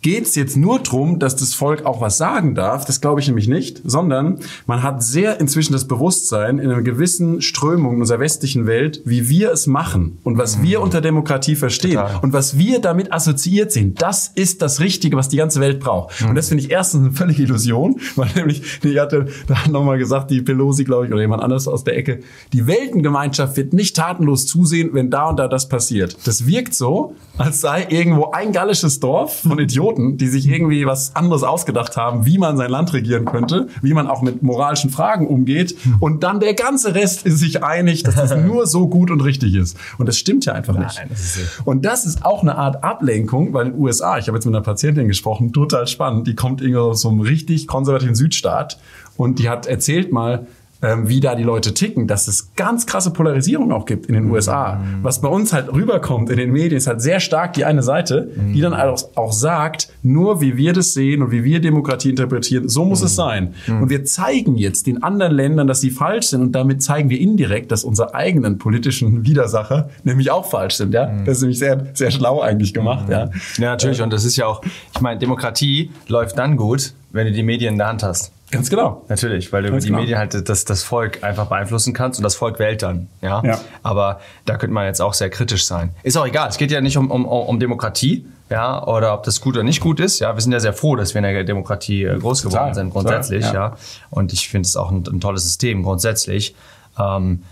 geht 0.06 0.22
es 0.22 0.36
jetzt 0.36 0.56
nur 0.56 0.78
darum, 0.78 1.18
dass 1.18 1.34
das 1.34 1.52
Volk 1.52 1.84
auch 1.84 2.00
was 2.00 2.16
sagen 2.16 2.54
darf. 2.54 2.84
Das 2.84 3.00
glaube 3.00 3.20
ich 3.20 3.26
nämlich 3.26 3.48
nicht, 3.48 3.80
sondern 3.84 4.38
man 4.64 4.84
hat 4.84 5.02
sehr 5.02 5.40
inzwischen 5.40 5.72
das 5.72 5.88
Bewusstsein 5.88 6.60
in 6.60 6.70
einer 6.70 6.82
gewissen 6.82 7.42
Strömung 7.42 7.96
in 7.96 8.00
unserer 8.02 8.20
westlichen 8.20 8.68
Welt, 8.68 9.02
wie 9.04 9.28
wir 9.28 9.50
es 9.50 9.66
machen 9.66 10.18
und 10.22 10.38
was 10.38 10.58
mhm. 10.58 10.62
wir 10.62 10.80
unter 10.80 11.00
Demokratie 11.00 11.56
verstehen 11.56 11.94
Total. 11.94 12.20
und 12.22 12.32
was 12.32 12.56
wir 12.56 12.78
damit 12.78 13.12
assoziiert 13.12 13.72
sind. 13.72 14.00
Das 14.00 14.30
ist 14.32 14.62
das 14.62 14.78
Richtige, 14.78 15.16
was 15.16 15.28
die 15.28 15.38
ganze 15.38 15.60
Welt 15.60 15.80
braucht. 15.80 16.20
Mhm. 16.20 16.28
Und 16.28 16.34
das 16.36 16.50
finde 16.50 16.62
ich 16.62 16.70
erstens 16.70 17.00
eine 17.00 17.12
völlige 17.12 17.42
Illusion, 17.42 17.98
weil 18.14 18.28
nämlich, 18.36 18.78
die 18.84 19.00
hatte 19.00 19.26
da 19.48 19.56
nochmal 19.68 19.98
gesagt, 19.98 20.30
die 20.30 20.40
Pelosi, 20.40 20.84
glaube 20.84 21.06
ich, 21.06 21.12
oder 21.12 21.20
jemand 21.20 21.42
anders 21.42 21.66
aus 21.66 21.82
der 21.82 21.96
Ecke, 21.96 22.20
die 22.52 22.68
Weltengemeinschaft 22.68 23.56
wird 23.56 23.72
nicht 23.72 23.96
tatenlos 23.96 24.46
zusehen, 24.46 24.90
wenn 24.92 25.10
da 25.10 25.30
und 25.30 25.40
da 25.40 25.48
das 25.48 25.68
passiert. 25.68 26.16
Das 26.28 26.46
wirkt 26.46 26.74
so, 26.74 27.16
als 27.38 27.60
sei 27.60 27.88
irgendwo 27.90 28.30
ein 28.30 28.52
gallisches 28.52 29.00
Dorf 29.00 29.40
von 29.40 29.58
Idioten 29.58 29.95
Idioten, 29.96 30.16
die 30.16 30.28
sich 30.28 30.48
irgendwie 30.48 30.86
was 30.86 31.14
anderes 31.16 31.42
ausgedacht 31.42 31.96
haben, 31.96 32.26
wie 32.26 32.38
man 32.38 32.56
sein 32.56 32.70
Land 32.70 32.92
regieren 32.92 33.24
könnte, 33.24 33.68
wie 33.82 33.94
man 33.94 34.06
auch 34.06 34.22
mit 34.22 34.42
moralischen 34.42 34.90
Fragen 34.90 35.26
umgeht. 35.26 35.76
Und 36.00 36.22
dann 36.22 36.40
der 36.40 36.54
ganze 36.54 36.94
Rest 36.94 37.26
ist 37.26 37.38
sich 37.38 37.62
einig, 37.64 38.02
dass 38.02 38.14
das 38.14 38.36
nur 38.46 38.66
so 38.66 38.88
gut 38.88 39.10
und 39.10 39.20
richtig 39.20 39.54
ist. 39.54 39.76
Und 39.98 40.06
das 40.06 40.18
stimmt 40.18 40.44
ja 40.44 40.52
einfach 40.52 40.76
nicht. 40.78 40.98
Nein, 40.98 41.08
das 41.10 41.38
und 41.64 41.84
das 41.84 42.06
ist 42.06 42.24
auch 42.24 42.42
eine 42.42 42.56
Art 42.56 42.84
Ablenkung, 42.84 43.52
weil 43.52 43.66
in 43.66 43.72
den 43.72 43.80
USA, 43.80 44.18
ich 44.18 44.28
habe 44.28 44.36
jetzt 44.36 44.44
mit 44.44 44.54
einer 44.54 44.64
Patientin 44.64 45.08
gesprochen, 45.08 45.52
total 45.52 45.86
spannend, 45.86 46.26
die 46.26 46.34
kommt 46.34 46.60
irgendwie 46.60 46.80
aus 46.80 47.00
so 47.00 47.08
einem 47.08 47.20
richtig 47.20 47.66
konservativen 47.66 48.14
Südstaat 48.14 48.78
und 49.16 49.38
die 49.38 49.48
hat 49.48 49.66
erzählt 49.66 50.12
mal, 50.12 50.46
ähm, 50.82 51.08
wie 51.08 51.20
da 51.20 51.34
die 51.34 51.42
Leute 51.42 51.72
ticken, 51.74 52.06
dass 52.06 52.28
es 52.28 52.54
ganz 52.54 52.86
krasse 52.86 53.10
Polarisierung 53.10 53.72
auch 53.72 53.86
gibt 53.86 54.06
in 54.06 54.14
den 54.14 54.30
USA. 54.30 54.74
Mhm. 54.74 55.02
Was 55.02 55.20
bei 55.20 55.28
uns 55.28 55.52
halt 55.52 55.72
rüberkommt 55.72 56.30
in 56.30 56.36
den 56.36 56.52
Medien, 56.52 56.76
ist 56.76 56.86
halt 56.86 57.00
sehr 57.00 57.20
stark 57.20 57.54
die 57.54 57.64
eine 57.64 57.82
Seite, 57.82 58.30
mhm. 58.36 58.52
die 58.52 58.60
dann 58.60 58.74
auch, 58.74 59.16
auch, 59.16 59.32
sagt, 59.32 59.88
nur 60.02 60.40
wie 60.40 60.56
wir 60.56 60.72
das 60.72 60.92
sehen 60.92 61.22
und 61.22 61.30
wie 61.30 61.44
wir 61.44 61.60
Demokratie 61.60 62.10
interpretieren, 62.10 62.68
so 62.68 62.84
muss 62.84 63.00
mhm. 63.00 63.06
es 63.06 63.16
sein. 63.16 63.54
Mhm. 63.66 63.82
Und 63.82 63.90
wir 63.90 64.04
zeigen 64.04 64.56
jetzt 64.56 64.86
den 64.86 65.02
anderen 65.02 65.32
Ländern, 65.32 65.66
dass 65.66 65.80
sie 65.80 65.90
falsch 65.90 66.26
sind 66.26 66.42
und 66.42 66.52
damit 66.52 66.82
zeigen 66.82 67.10
wir 67.10 67.20
indirekt, 67.20 67.72
dass 67.72 67.84
unsere 67.84 68.14
eigenen 68.14 68.58
politischen 68.58 69.24
Widersacher 69.26 69.88
nämlich 70.04 70.30
auch 70.30 70.46
falsch 70.46 70.74
sind. 70.74 70.92
Ja, 70.92 71.06
mhm. 71.06 71.24
das 71.24 71.38
ist 71.38 71.42
nämlich 71.42 71.58
sehr, 71.58 71.86
sehr 71.94 72.10
schlau 72.10 72.40
eigentlich 72.40 72.74
gemacht. 72.74 73.08
Ja, 73.08 73.30
ja 73.58 73.70
natürlich. 73.70 74.02
Und 74.02 74.12
das 74.12 74.24
ist 74.24 74.36
ja 74.36 74.46
auch, 74.46 74.62
ich 74.94 75.00
meine, 75.00 75.18
Demokratie 75.18 75.90
läuft 76.08 76.38
dann 76.38 76.56
gut, 76.56 76.92
wenn 77.16 77.26
du 77.26 77.32
die 77.32 77.42
Medien 77.42 77.74
in 77.74 77.78
der 77.78 77.88
Hand 77.88 78.02
hast. 78.02 78.32
Ganz 78.50 78.70
genau. 78.70 79.04
Natürlich, 79.08 79.52
weil 79.52 79.62
du 79.62 79.68
über 79.68 79.80
die 79.80 79.88
genau. 79.88 79.98
Medien 79.98 80.18
halt 80.18 80.48
das, 80.48 80.64
das 80.64 80.84
Volk 80.84 81.24
einfach 81.24 81.46
beeinflussen 81.46 81.92
kannst 81.92 82.20
und 82.20 82.22
das 82.22 82.36
Volk 82.36 82.60
wählt 82.60 82.82
dann. 82.82 83.08
Ja? 83.20 83.42
ja. 83.44 83.58
Aber 83.82 84.20
da 84.44 84.56
könnte 84.56 84.72
man 84.72 84.86
jetzt 84.86 85.00
auch 85.00 85.14
sehr 85.14 85.30
kritisch 85.30 85.66
sein. 85.66 85.90
Ist 86.04 86.16
auch 86.16 86.26
egal. 86.26 86.48
Es 86.48 86.56
geht 86.56 86.70
ja 86.70 86.80
nicht 86.80 86.96
um, 86.96 87.10
um, 87.10 87.24
um 87.24 87.58
Demokratie, 87.58 88.24
ja, 88.48 88.86
oder 88.86 89.14
ob 89.14 89.24
das 89.24 89.40
gut 89.40 89.56
oder 89.56 89.64
nicht 89.64 89.80
gut 89.80 89.98
ist. 89.98 90.20
Ja, 90.20 90.34
wir 90.36 90.40
sind 90.40 90.52
ja 90.52 90.60
sehr 90.60 90.72
froh, 90.72 90.94
dass 90.94 91.14
wir 91.14 91.18
in 91.18 91.24
der 91.24 91.42
Demokratie 91.42 92.04
äh, 92.04 92.18
groß 92.18 92.42
geworden 92.42 92.58
Total. 92.58 92.74
sind, 92.74 92.90
grundsätzlich. 92.90 93.44
Total, 93.44 93.54
ja. 93.54 93.68
ja. 93.70 93.76
Und 94.10 94.32
ich 94.32 94.48
finde 94.48 94.66
es 94.66 94.76
auch 94.76 94.92
ein, 94.92 95.02
ein, 95.08 95.20
tolles 95.20 95.42
System, 95.42 95.82
grundsätzlich. 95.82 96.54
Ähm, 96.98 97.42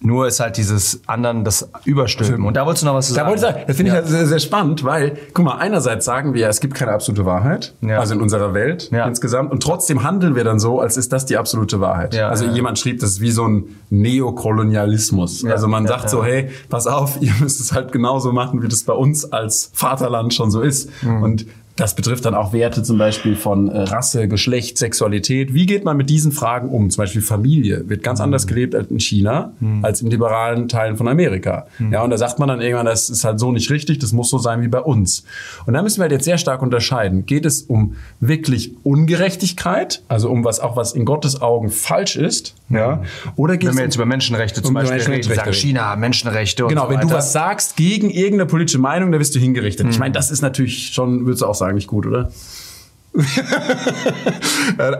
nur 0.00 0.26
ist 0.26 0.40
halt 0.40 0.56
dieses 0.56 1.00
anderen 1.06 1.44
das 1.44 1.68
Überstülpen. 1.84 2.44
Und 2.44 2.56
da 2.56 2.66
wolltest 2.66 2.82
du 2.82 2.86
noch 2.86 2.94
was 2.94 3.08
sagen. 3.08 3.16
Da 3.18 3.26
wollte 3.26 3.46
ich 3.46 3.52
sagen, 3.52 3.64
das 3.66 3.76
finde 3.76 3.90
ich 3.90 3.94
ja. 3.94 4.02
halt 4.02 4.08
sehr, 4.08 4.26
sehr 4.26 4.38
spannend, 4.38 4.84
weil, 4.84 5.16
guck 5.32 5.44
mal, 5.44 5.56
einerseits 5.56 6.04
sagen 6.04 6.34
wir 6.34 6.42
ja, 6.42 6.48
es 6.48 6.60
gibt 6.60 6.74
keine 6.74 6.92
absolute 6.92 7.24
Wahrheit, 7.24 7.74
ja. 7.80 7.98
also 7.98 8.14
in 8.14 8.20
unserer 8.20 8.54
Welt 8.54 8.90
ja. 8.92 9.06
insgesamt. 9.06 9.50
Und 9.50 9.62
trotzdem 9.62 10.02
handeln 10.02 10.36
wir 10.36 10.44
dann 10.44 10.58
so, 10.58 10.80
als 10.80 10.96
ist 10.96 11.12
das 11.12 11.26
die 11.26 11.36
absolute 11.36 11.80
Wahrheit. 11.80 12.14
Ja, 12.14 12.28
also 12.28 12.44
jemand 12.44 12.78
schrieb, 12.78 13.00
das 13.00 13.10
ist 13.10 13.20
wie 13.20 13.30
so 13.30 13.46
ein 13.46 13.64
Neokolonialismus. 13.90 15.44
also 15.44 15.68
man 15.68 15.86
sagt 15.86 16.10
so, 16.10 16.24
hey, 16.24 16.50
pass 16.68 16.86
auf, 16.86 17.16
ihr 17.20 17.32
müsst 17.40 17.60
es 17.60 17.72
halt 17.72 17.92
genauso 17.92 18.32
machen, 18.32 18.62
wie 18.62 18.68
das 18.68 18.82
bei 18.84 18.94
uns 18.94 19.32
als 19.32 19.70
Vaterland 19.72 20.34
schon 20.34 20.50
so 20.50 20.60
ist. 20.60 20.90
Mhm. 21.02 21.22
Und 21.22 21.46
das 21.76 21.96
betrifft 21.96 22.24
dann 22.24 22.34
auch 22.34 22.52
Werte 22.52 22.84
zum 22.84 22.98
Beispiel 22.98 23.34
von 23.34 23.68
äh, 23.68 23.80
Rasse, 23.80 24.28
Geschlecht, 24.28 24.78
Sexualität. 24.78 25.54
Wie 25.54 25.66
geht 25.66 25.84
man 25.84 25.96
mit 25.96 26.08
diesen 26.08 26.30
Fragen 26.30 26.68
um? 26.68 26.88
Zum 26.90 27.02
Beispiel 27.02 27.20
Familie 27.20 27.88
wird 27.88 28.04
ganz 28.04 28.20
mhm. 28.20 28.26
anders 28.26 28.46
gelebt 28.46 28.76
als 28.76 28.90
in 28.90 29.00
China, 29.00 29.52
mhm. 29.58 29.84
als 29.84 30.00
in 30.00 30.08
liberalen 30.08 30.68
Teilen 30.68 30.96
von 30.96 31.08
Amerika. 31.08 31.66
Mhm. 31.80 31.92
Ja, 31.92 32.02
und 32.02 32.10
da 32.10 32.18
sagt 32.18 32.38
man 32.38 32.46
dann 32.46 32.60
irgendwann, 32.60 32.86
das 32.86 33.10
ist 33.10 33.24
halt 33.24 33.40
so 33.40 33.50
nicht 33.50 33.70
richtig, 33.70 33.98
das 33.98 34.12
muss 34.12 34.30
so 34.30 34.38
sein 34.38 34.62
wie 34.62 34.68
bei 34.68 34.80
uns. 34.80 35.24
Und 35.66 35.74
da 35.74 35.82
müssen 35.82 35.98
wir 35.98 36.02
halt 36.02 36.12
jetzt 36.12 36.24
sehr 36.24 36.38
stark 36.38 36.62
unterscheiden. 36.62 37.26
Geht 37.26 37.44
es 37.44 37.62
um 37.62 37.96
wirklich 38.20 38.76
Ungerechtigkeit, 38.84 40.02
also 40.06 40.30
um 40.30 40.44
was 40.44 40.60
auch 40.60 40.76
was 40.76 40.92
in 40.92 41.04
Gottes 41.04 41.42
Augen 41.42 41.70
falsch 41.70 42.14
ist, 42.14 42.54
ja? 42.70 43.02
Oder 43.36 43.56
geht 43.56 43.70
Wenn 43.70 43.76
wir 43.76 43.84
jetzt 43.84 43.96
über 43.96 44.06
Menschenrechte 44.06 44.62
zum 44.62 44.74
Beispiel 44.74 44.96
Menschenrechte 44.96 45.30
reden, 45.30 45.38
sagen 45.38 45.52
China, 45.52 45.96
Menschenrechte 45.96 46.64
und 46.64 46.70
Genau, 46.70 46.84
so 46.84 46.90
wenn 46.90 47.00
du 47.00 47.10
was 47.10 47.32
sagst 47.32 47.76
gegen 47.76 48.10
irgendeine 48.10 48.46
politische 48.46 48.78
Meinung, 48.78 49.12
dann 49.12 49.20
wirst 49.20 49.34
du 49.34 49.38
hingerichtet. 49.38 49.86
Ich 49.88 49.94
hm. 49.94 50.00
meine, 50.00 50.12
das 50.12 50.30
ist 50.30 50.40
natürlich 50.40 50.92
schon, 50.92 51.26
würdest 51.26 51.42
du 51.42 51.46
auch 51.46 51.54
sagen, 51.54 51.63
nicht 51.72 51.86
gut, 51.86 52.06
oder? 52.06 52.30
Äh, 54.76 54.92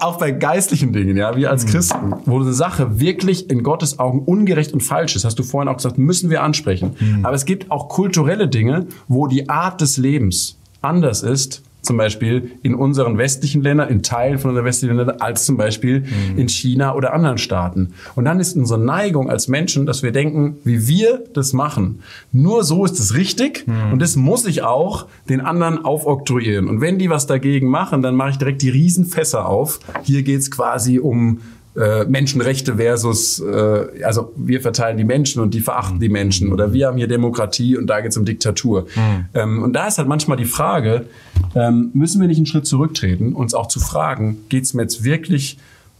auch 0.00 0.18
bei 0.18 0.30
geistlichen 0.32 0.92
Dingen, 0.92 1.16
ja, 1.16 1.36
wir 1.36 1.50
als 1.50 1.64
Christen, 1.64 2.12
wo 2.26 2.40
eine 2.40 2.52
Sache 2.52 3.00
wirklich 3.00 3.48
in 3.48 3.62
Gottes 3.62 3.98
Augen 3.98 4.20
ungerecht 4.24 4.74
und 4.74 4.82
falsch 4.82 5.16
ist, 5.16 5.24
hast 5.24 5.38
du 5.38 5.42
vorhin 5.42 5.68
auch 5.68 5.76
gesagt, 5.76 5.96
müssen 5.96 6.28
wir 6.28 6.42
ansprechen. 6.42 6.96
Aber 7.22 7.34
es 7.34 7.46
gibt 7.46 7.70
auch 7.70 7.88
kulturelle 7.88 8.48
Dinge, 8.48 8.88
wo 9.08 9.26
die 9.26 9.48
Art 9.48 9.80
des 9.80 9.96
Lebens 9.96 10.58
anders 10.82 11.22
ist 11.22 11.62
zum 11.82 11.96
Beispiel 11.96 12.52
in 12.62 12.74
unseren 12.74 13.18
westlichen 13.18 13.62
Ländern, 13.62 13.88
in 13.88 14.02
Teilen 14.02 14.38
von 14.38 14.50
unseren 14.50 14.64
westlichen 14.64 14.96
Ländern, 14.96 15.20
als 15.20 15.44
zum 15.44 15.56
Beispiel 15.56 16.00
mhm. 16.00 16.38
in 16.38 16.48
China 16.48 16.94
oder 16.94 17.12
anderen 17.12 17.38
Staaten. 17.38 17.92
Und 18.14 18.24
dann 18.24 18.40
ist 18.40 18.56
unsere 18.56 18.80
Neigung 18.80 19.28
als 19.28 19.48
Menschen, 19.48 19.84
dass 19.84 20.02
wir 20.02 20.12
denken, 20.12 20.56
wie 20.64 20.86
wir 20.86 21.24
das 21.34 21.52
machen. 21.52 22.00
Nur 22.30 22.64
so 22.64 22.84
ist 22.84 22.98
es 22.98 23.14
richtig 23.14 23.66
mhm. 23.66 23.92
und 23.92 24.02
das 24.02 24.16
muss 24.16 24.46
ich 24.46 24.62
auch 24.62 25.06
den 25.28 25.40
anderen 25.40 25.84
aufoktroyieren. 25.84 26.68
Und 26.68 26.80
wenn 26.80 26.98
die 26.98 27.10
was 27.10 27.26
dagegen 27.26 27.68
machen, 27.68 28.00
dann 28.02 28.14
mache 28.14 28.30
ich 28.30 28.38
direkt 28.38 28.62
die 28.62 28.70
Riesenfässer 28.70 29.46
auf. 29.46 29.80
Hier 30.02 30.22
geht's 30.22 30.50
quasi 30.50 30.98
um 30.98 31.40
äh, 31.74 32.04
Menschenrechte 32.04 32.76
versus, 32.76 33.40
äh, 33.40 34.04
also 34.04 34.32
wir 34.36 34.60
verteilen 34.60 34.98
die 34.98 35.04
Menschen 35.04 35.40
und 35.40 35.54
die 35.54 35.60
verachten 35.60 36.00
die 36.00 36.08
Menschen 36.08 36.52
oder 36.52 36.72
wir 36.72 36.88
haben 36.88 36.98
hier 36.98 37.08
Demokratie 37.08 37.76
und 37.76 37.86
da 37.86 38.00
geht 38.00 38.10
es 38.10 38.16
um 38.16 38.24
Diktatur. 38.24 38.86
Mhm. 38.94 39.24
Ähm, 39.34 39.62
und 39.62 39.72
da 39.72 39.86
ist 39.86 39.98
halt 39.98 40.08
manchmal 40.08 40.36
die 40.36 40.44
Frage, 40.44 41.06
ähm, 41.54 41.90
müssen 41.94 42.20
wir 42.20 42.28
nicht 42.28 42.36
einen 42.36 42.46
Schritt 42.46 42.66
zurücktreten, 42.66 43.32
uns 43.32 43.54
auch 43.54 43.68
zu 43.68 43.80
fragen, 43.80 44.38
geht 44.48 44.64
es 44.64 44.74
mir 44.74 44.82
jetzt 44.82 45.04
wirklich 45.04 45.58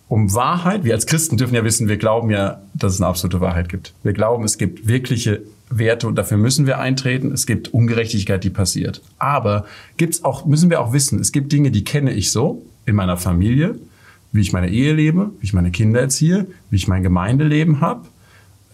um 0.08 0.34
Wahrheit? 0.34 0.84
Wir 0.84 0.92
als 0.92 1.06
Christen 1.06 1.38
dürfen 1.38 1.54
ja 1.54 1.64
wissen, 1.64 1.88
wir 1.88 1.96
glauben 1.96 2.30
ja, 2.30 2.60
dass 2.74 2.92
es 2.92 3.00
eine 3.00 3.08
absolute 3.08 3.40
Wahrheit 3.40 3.70
gibt. 3.70 3.94
Wir 4.02 4.12
glauben, 4.12 4.44
es 4.44 4.58
gibt 4.58 4.86
wirkliche 4.86 5.40
Werte 5.70 6.06
und 6.06 6.16
dafür 6.16 6.36
müssen 6.36 6.66
wir 6.66 6.80
eintreten. 6.80 7.32
Es 7.32 7.46
gibt 7.46 7.72
Ungerechtigkeit, 7.72 8.44
die 8.44 8.50
passiert. 8.50 9.00
Aber 9.18 9.64
gibt's 9.96 10.22
auch, 10.22 10.44
müssen 10.44 10.68
wir 10.68 10.82
auch 10.82 10.92
wissen, 10.92 11.18
es 11.18 11.32
gibt 11.32 11.50
Dinge, 11.50 11.70
die 11.70 11.82
kenne 11.82 12.12
ich 12.12 12.30
so 12.30 12.62
in 12.84 12.94
meiner 12.94 13.16
Familie, 13.16 13.76
wie 14.32 14.40
ich 14.40 14.52
meine 14.52 14.70
Ehe 14.70 14.94
lebe, 14.94 15.30
wie 15.40 15.44
ich 15.44 15.52
meine 15.52 15.70
Kinder 15.70 16.00
erziehe, 16.00 16.46
wie 16.70 16.76
ich 16.76 16.88
mein 16.88 17.02
Gemeindeleben 17.02 17.80
habe, 17.80 18.08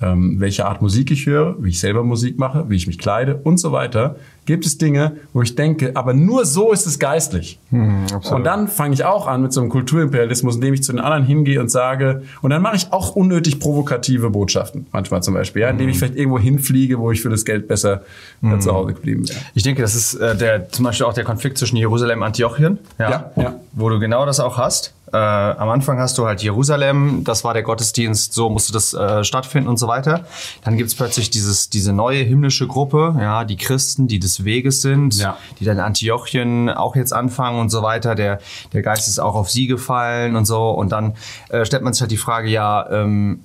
ähm, 0.00 0.38
welche 0.38 0.67
Art 0.67 0.81
Musik 0.81 1.11
ich 1.11 1.27
höre, 1.27 1.62
wie 1.62 1.71
ich 1.71 1.81
selber 1.81 2.05
Musik 2.05 2.38
mache, 2.38 2.71
wie 2.71 2.77
ich 2.77 2.87
mich 2.87 2.99
kleide 2.99 3.37
und 3.37 3.59
so 3.59 3.73
weiter, 3.73 4.17
gibt 4.49 4.64
es 4.64 4.78
Dinge, 4.78 5.19
wo 5.35 5.43
ich 5.43 5.57
denke, 5.57 5.93
aber 5.95 6.14
nur 6.14 6.47
so 6.47 6.73
ist 6.73 6.87
es 6.87 6.99
geistlich. 6.99 7.59
Hm, 7.69 8.07
und 8.31 8.45
dann 8.45 8.67
fange 8.67 8.95
ich 8.95 9.05
auch 9.05 9.26
an 9.26 9.43
mit 9.43 9.52
so 9.52 9.61
einem 9.61 9.69
Kulturimperialismus, 9.69 10.55
indem 10.55 10.73
ich 10.73 10.83
zu 10.83 10.90
den 10.90 11.00
anderen 11.00 11.23
hingehe 11.25 11.61
und 11.61 11.71
sage, 11.71 12.23
und 12.40 12.49
dann 12.49 12.62
mache 12.62 12.76
ich 12.76 12.90
auch 12.90 13.14
unnötig 13.14 13.61
provokative 13.61 14.31
Botschaften, 14.31 14.87
manchmal 14.90 15.23
zum 15.23 15.35
Beispiel, 15.35 15.61
ja, 15.61 15.69
indem 15.69 15.88
hm. 15.88 15.90
ich 15.90 15.99
vielleicht 15.99 16.17
irgendwo 16.17 16.38
hinfliege, 16.38 16.99
wo 16.99 17.12
ich 17.12 17.21
für 17.21 17.28
das 17.28 17.45
Geld 17.45 17.69
besser 17.69 18.00
hm. 18.40 18.59
zu 18.62 18.73
Hause 18.73 18.95
geblieben 18.95 19.28
wäre. 19.28 19.38
Ich 19.52 19.64
denke, 19.64 19.83
das 19.83 19.95
ist 19.95 20.14
äh, 20.14 20.35
der, 20.35 20.71
zum 20.71 20.87
Beispiel 20.87 21.05
auch 21.05 21.12
der 21.12 21.25
Konflikt 21.25 21.59
zwischen 21.59 21.76
Jerusalem 21.76 22.21
und 22.21 22.25
Antiochien, 22.25 22.78
ja, 22.99 23.11
ja, 23.11 23.33
ja. 23.37 23.55
wo 23.75 23.90
du 23.90 23.99
genau 23.99 24.25
das 24.25 24.40
auch 24.40 24.57
hast. 24.57 24.95
Äh, 25.12 25.17
am 25.17 25.71
Anfang 25.71 25.99
hast 25.99 26.19
du 26.19 26.26
halt 26.26 26.43
Jerusalem, 26.43 27.25
das 27.25 27.45
war 27.45 27.55
der 27.55 27.62
Gottesdienst, 27.62 28.35
so 28.35 28.50
musste 28.50 28.73
das 28.73 28.93
äh, 28.93 29.25
stattfinden 29.25 29.69
und 29.69 29.78
so 29.78 29.88
weiter. 29.88 30.26
Dann 30.64 30.76
gibt's 30.76 30.95
plötzlich 30.95 31.31
dieses, 31.31 31.71
diese 31.71 31.93
neue 31.93 32.23
himmlische 32.23 32.67
Gruppe, 32.67 33.17
ja, 33.19 33.45
die 33.45 33.57
Christen, 33.57 34.07
die 34.07 34.19
des 34.38 34.45
Weges 34.45 34.83
sind, 34.83 35.14
ja. 35.16 35.37
die 35.59 35.64
dann 35.64 35.80
Antiochien 35.80 36.71
auch 36.71 36.97
jetzt 36.97 37.12
anfangen 37.12 37.61
und 37.61 37.71
so 37.71 37.83
weiter. 37.83 38.14
Der, 38.14 38.40
der 38.73 38.83
Geist 38.83 39.09
ist 39.09 39.18
auch 39.18 39.35
auf 39.35 39.50
sie 39.50 39.66
gefallen 39.66 40.37
und 40.37 40.45
so. 40.45 40.71
Und 40.71 40.92
dann 40.92 41.14
äh, 41.49 41.64
stellt 41.64 41.83
man 41.83 41.92
sich 41.92 42.00
halt 42.00 42.11
die 42.11 42.16
Frage, 42.16 42.49
ja, 42.49 42.88
ähm, 42.90 43.40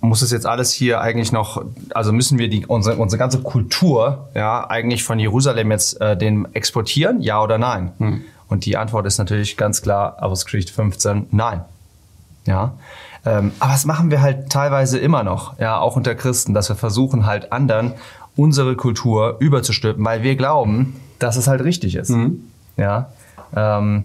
muss 0.00 0.22
es 0.22 0.30
jetzt 0.30 0.46
alles 0.46 0.72
hier 0.72 1.00
eigentlich 1.00 1.32
noch, 1.32 1.64
also 1.92 2.12
müssen 2.12 2.38
wir 2.38 2.48
die, 2.48 2.66
unsere, 2.66 2.96
unsere 2.96 3.18
ganze 3.18 3.40
Kultur 3.40 4.28
ja 4.34 4.68
eigentlich 4.68 5.02
von 5.02 5.18
Jerusalem 5.18 5.70
jetzt 5.72 6.00
äh, 6.00 6.16
den 6.16 6.46
exportieren, 6.54 7.20
ja 7.20 7.42
oder 7.42 7.58
nein? 7.58 7.92
Hm. 7.98 8.24
Und 8.48 8.64
die 8.64 8.76
Antwort 8.76 9.06
ist 9.06 9.18
natürlich 9.18 9.56
ganz 9.56 9.82
klar, 9.82 10.16
Apostelgeschichte 10.20 10.72
15, 10.72 11.26
nein. 11.32 11.64
Ja. 12.46 12.74
Ähm, 13.26 13.52
aber 13.58 13.72
das 13.72 13.84
machen 13.84 14.10
wir 14.10 14.22
halt 14.22 14.50
teilweise 14.50 14.98
immer 14.98 15.22
noch, 15.22 15.58
ja, 15.58 15.78
auch 15.78 15.96
unter 15.96 16.14
Christen, 16.14 16.54
dass 16.54 16.68
wir 16.68 16.76
versuchen 16.76 17.26
halt 17.26 17.52
anderen 17.52 17.92
unsere 18.38 18.76
Kultur 18.76 19.36
überzustülpen, 19.40 20.04
weil 20.04 20.22
wir 20.22 20.36
glauben, 20.36 20.96
dass 21.18 21.36
es 21.36 21.48
halt 21.48 21.64
richtig 21.64 21.96
ist. 21.96 22.10
Mhm. 22.10 22.44
Ja. 22.76 23.10
Ähm, 23.54 24.04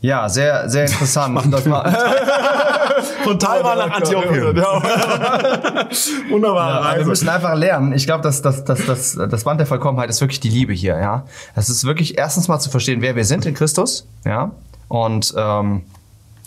ja, 0.00 0.28
sehr, 0.28 0.70
sehr 0.70 0.86
interessant. 0.86 1.38
Von 3.24 3.38
Taiwan 3.38 3.78
nach 3.78 3.90
Antiochien. 3.90 4.42
Wunderbar. 6.30 6.92
Ja, 6.92 6.98
wir 6.98 7.06
müssen 7.06 7.28
einfach 7.28 7.54
lernen. 7.54 7.92
Ich 7.92 8.06
glaube, 8.06 8.22
das, 8.22 8.40
das, 8.40 8.64
das, 8.64 8.86
das, 8.86 9.18
das 9.28 9.44
Band 9.44 9.60
der 9.60 9.66
Vollkommenheit 9.66 10.08
ist 10.08 10.20
wirklich 10.22 10.40
die 10.40 10.48
Liebe 10.48 10.72
hier. 10.72 10.98
Ja, 10.98 11.24
Es 11.54 11.68
ist 11.68 11.84
wirklich 11.84 12.16
erstens 12.16 12.48
mal 12.48 12.60
zu 12.60 12.70
verstehen, 12.70 13.02
wer 13.02 13.14
wir 13.16 13.24
sind 13.24 13.44
in 13.44 13.54
Christus. 13.54 14.06
Ja, 14.24 14.52
und 14.88 15.34
ähm, 15.36 15.82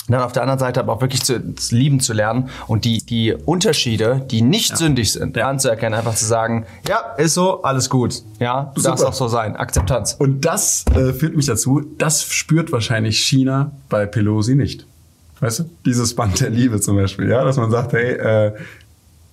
dann 0.07 0.21
auf 0.21 0.33
der 0.33 0.41
anderen 0.41 0.59
Seite 0.59 0.79
aber 0.79 0.93
auch 0.93 1.01
wirklich 1.01 1.23
zu, 1.23 1.55
zu 1.55 1.75
lieben 1.75 1.99
zu 1.99 2.13
lernen 2.13 2.49
und 2.67 2.85
die, 2.85 3.05
die 3.05 3.33
Unterschiede, 3.33 4.25
die 4.29 4.41
nicht 4.41 4.71
ja. 4.71 4.75
sündig 4.75 5.13
sind, 5.13 5.37
ja. 5.37 5.47
anzuerkennen, 5.47 5.97
einfach 5.97 6.15
zu 6.15 6.25
sagen, 6.25 6.65
ja, 6.87 6.99
ist 7.17 7.35
so, 7.35 7.63
alles 7.63 7.89
gut. 7.89 8.21
Ja, 8.39 8.73
darf 8.81 9.01
auch 9.01 9.13
so 9.13 9.27
sein. 9.27 9.55
Akzeptanz. 9.55 10.15
Und 10.19 10.43
das 10.45 10.85
äh, 10.95 11.13
führt 11.13 11.35
mich 11.35 11.45
dazu, 11.45 11.81
das 11.97 12.23
spürt 12.23 12.71
wahrscheinlich 12.71 13.19
China 13.19 13.71
bei 13.89 14.05
Pelosi 14.05 14.55
nicht. 14.55 14.85
Weißt 15.39 15.59
du? 15.59 15.69
Dieses 15.85 16.15
Band 16.15 16.39
der 16.41 16.49
Liebe 16.49 16.79
zum 16.79 16.97
Beispiel, 16.97 17.29
ja, 17.29 17.43
dass 17.43 17.57
man 17.57 17.71
sagt, 17.71 17.93
hey, 17.93 18.13
äh, 18.13 18.53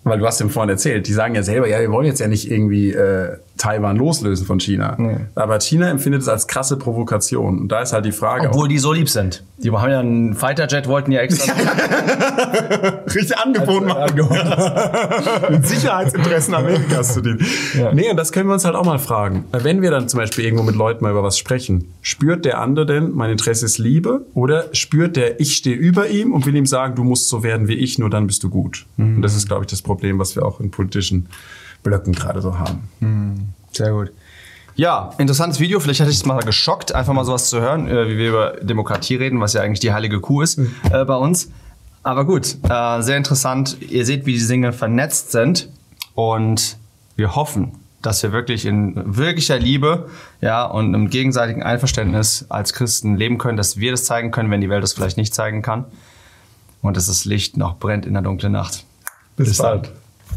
weil 0.03 0.19
du 0.19 0.27
hast 0.27 0.41
ihm 0.41 0.51
vorhin 0.51 0.71
erzählt, 0.71 1.07
die 1.07 1.13
sagen 1.13 1.35
ja 1.35 1.43
selber, 1.43 1.69
ja, 1.69 1.79
wir 1.81 1.91
wollen 1.91 2.07
jetzt 2.07 2.21
ja 2.21 2.29
nicht 2.29 2.51
irgendwie 2.51 2.91
äh, 2.91 3.37
Taiwan 3.61 3.97
loslösen 3.97 4.47
von 4.47 4.59
China. 4.59 4.95
Nee. 4.97 5.17
Aber 5.35 5.61
China 5.61 5.91
empfindet 5.91 6.23
es 6.23 6.29
als 6.29 6.47
krasse 6.47 6.79
Provokation. 6.79 7.59
Und 7.59 7.69
da 7.69 7.83
ist 7.83 7.93
halt 7.93 8.07
die 8.07 8.13
Frage. 8.13 8.49
Obwohl 8.49 8.69
die 8.69 8.79
so 8.79 8.95
lieb 8.95 9.11
sind. 9.11 9.45
Die 9.59 9.71
haben 9.71 9.91
ja 9.91 10.01
einen 10.01 10.35
Fighterjet, 10.35 10.89
wollten 10.89 11.13
ja 11.13 11.21
extra. 11.21 11.53
Richtig 13.15 13.37
angeboten 13.37 13.87
machen. 13.87 14.17
Mit 15.51 15.67
Sicherheitsinteressen 15.67 16.55
Amerikas 16.55 17.13
zu 17.13 17.21
dienen. 17.21 17.45
Ja. 17.79 17.93
Nee, 17.93 18.11
und 18.11 18.17
das 18.17 18.33
können 18.33 18.49
wir 18.49 18.55
uns 18.55 18.65
halt 18.65 18.77
auch 18.77 18.87
mal 18.87 18.99
fragen. 18.99 19.45
Wenn 19.53 19.83
wir 19.83 19.91
dann 19.91 20.09
zum 20.09 20.19
Beispiel 20.19 20.47
irgendwo 20.47 20.65
mit 20.65 20.75
Leuten 20.75 21.05
mal 21.05 21.11
über 21.11 21.23
was 21.23 21.39
sprechen, 21.39 21.93
spürt 22.01 22.47
der 22.47 22.61
andere 22.61 22.87
denn, 22.87 23.11
mein 23.13 23.31
Interesse 23.31 23.67
ist 23.67 23.77
Liebe? 23.77 24.25
Oder 24.33 24.71
spürt 24.73 25.17
der, 25.17 25.39
ich 25.39 25.55
stehe 25.55 25.77
über 25.77 26.09
ihm 26.09 26.33
und 26.33 26.47
will 26.47 26.57
ihm 26.57 26.65
sagen, 26.65 26.95
du 26.95 27.05
musst 27.05 27.29
so 27.29 27.43
werden 27.43 27.69
wie 27.69 27.75
ich, 27.75 27.99
nur 27.99 28.09
dann 28.09 28.27
bist 28.27 28.43
du 28.43 28.49
gut? 28.49 28.87
Mhm. 28.97 29.17
Und 29.17 29.23
das 29.23 29.37
ist, 29.37 29.49
glaube 29.49 29.65
ich, 29.65 29.71
das 29.71 29.83
Problem, 29.83 30.19
was 30.19 30.35
wir 30.35 30.47
auch 30.47 30.61
in 30.61 30.71
politischen 30.71 31.29
Blöcken 31.83 32.13
gerade 32.13 32.41
so 32.43 32.59
haben. 32.59 32.89
Mhm. 33.01 33.49
Sehr 33.73 33.93
gut. 33.93 34.11
Ja, 34.77 35.11
interessantes 35.19 35.61
Video. 35.61 35.81
Vielleicht 35.81 36.01
hätte 36.01 36.11
ich 36.11 36.17
es 36.17 36.25
mal 36.25 36.41
geschockt, 36.41 36.95
einfach 36.95 37.13
mal 37.13 37.25
sowas 37.25 37.51
zu 37.51 37.61
hören, 37.61 37.89
äh, 37.89 38.09
wie 38.09 38.17
wir 38.17 38.29
über 38.29 38.53
Demokratie 38.63 39.17
reden, 39.17 39.41
was 39.41 39.53
ja 39.53 39.63
eigentlich 39.63 39.81
die 39.81 39.93
heilige 39.93 40.21
Kuh 40.21 40.43
ist 40.43 40.59
mhm. 40.59 40.75
äh, 40.91 41.05
bei 41.05 41.17
uns. 41.17 41.51
Aber 42.03 42.25
gut, 42.25 42.57
äh, 42.69 43.03
sehr 43.03 43.17
interessant. 43.17 43.77
Ihr 43.83 44.07
seht, 44.07 44.25
wie 44.25 44.39
die 44.39 44.47
Dinge 44.47 44.73
vernetzt 44.73 45.33
sind 45.33 45.69
und 46.15 46.79
wir 47.17 47.37
hoffen, 47.37 47.73
dass 48.01 48.23
wir 48.23 48.33
wirklich 48.33 48.65
in 48.65 48.95
wirklicher 49.17 49.59
Liebe, 49.59 50.09
ja, 50.41 50.65
und 50.65 50.95
im 50.95 51.11
gegenseitigen 51.11 51.63
Einverständnis 51.63 52.47
als 52.49 52.73
Christen 52.73 53.17
leben 53.17 53.37
können, 53.37 53.59
dass 53.59 53.77
wir 53.77 53.91
das 53.91 54.07
zeigen 54.07 54.31
können, 54.31 54.51
wenn 54.51 54.63
die 54.63 54.71
Welt 54.71 54.83
das 54.83 54.95
vielleicht 54.95 55.19
nicht 55.19 55.35
zeigen 55.35 55.61
kann. 55.61 55.85
Und 56.81 56.97
dass 56.97 57.09
das 57.09 57.27
Licht 57.27 57.59
noch 57.59 57.77
brennt 57.77 58.07
in 58.07 58.15
der 58.15 58.23
dunklen 58.23 58.53
Nacht. 58.53 58.85
Bis, 59.37 59.49
Bis 59.49 59.59
bald. 59.59 59.93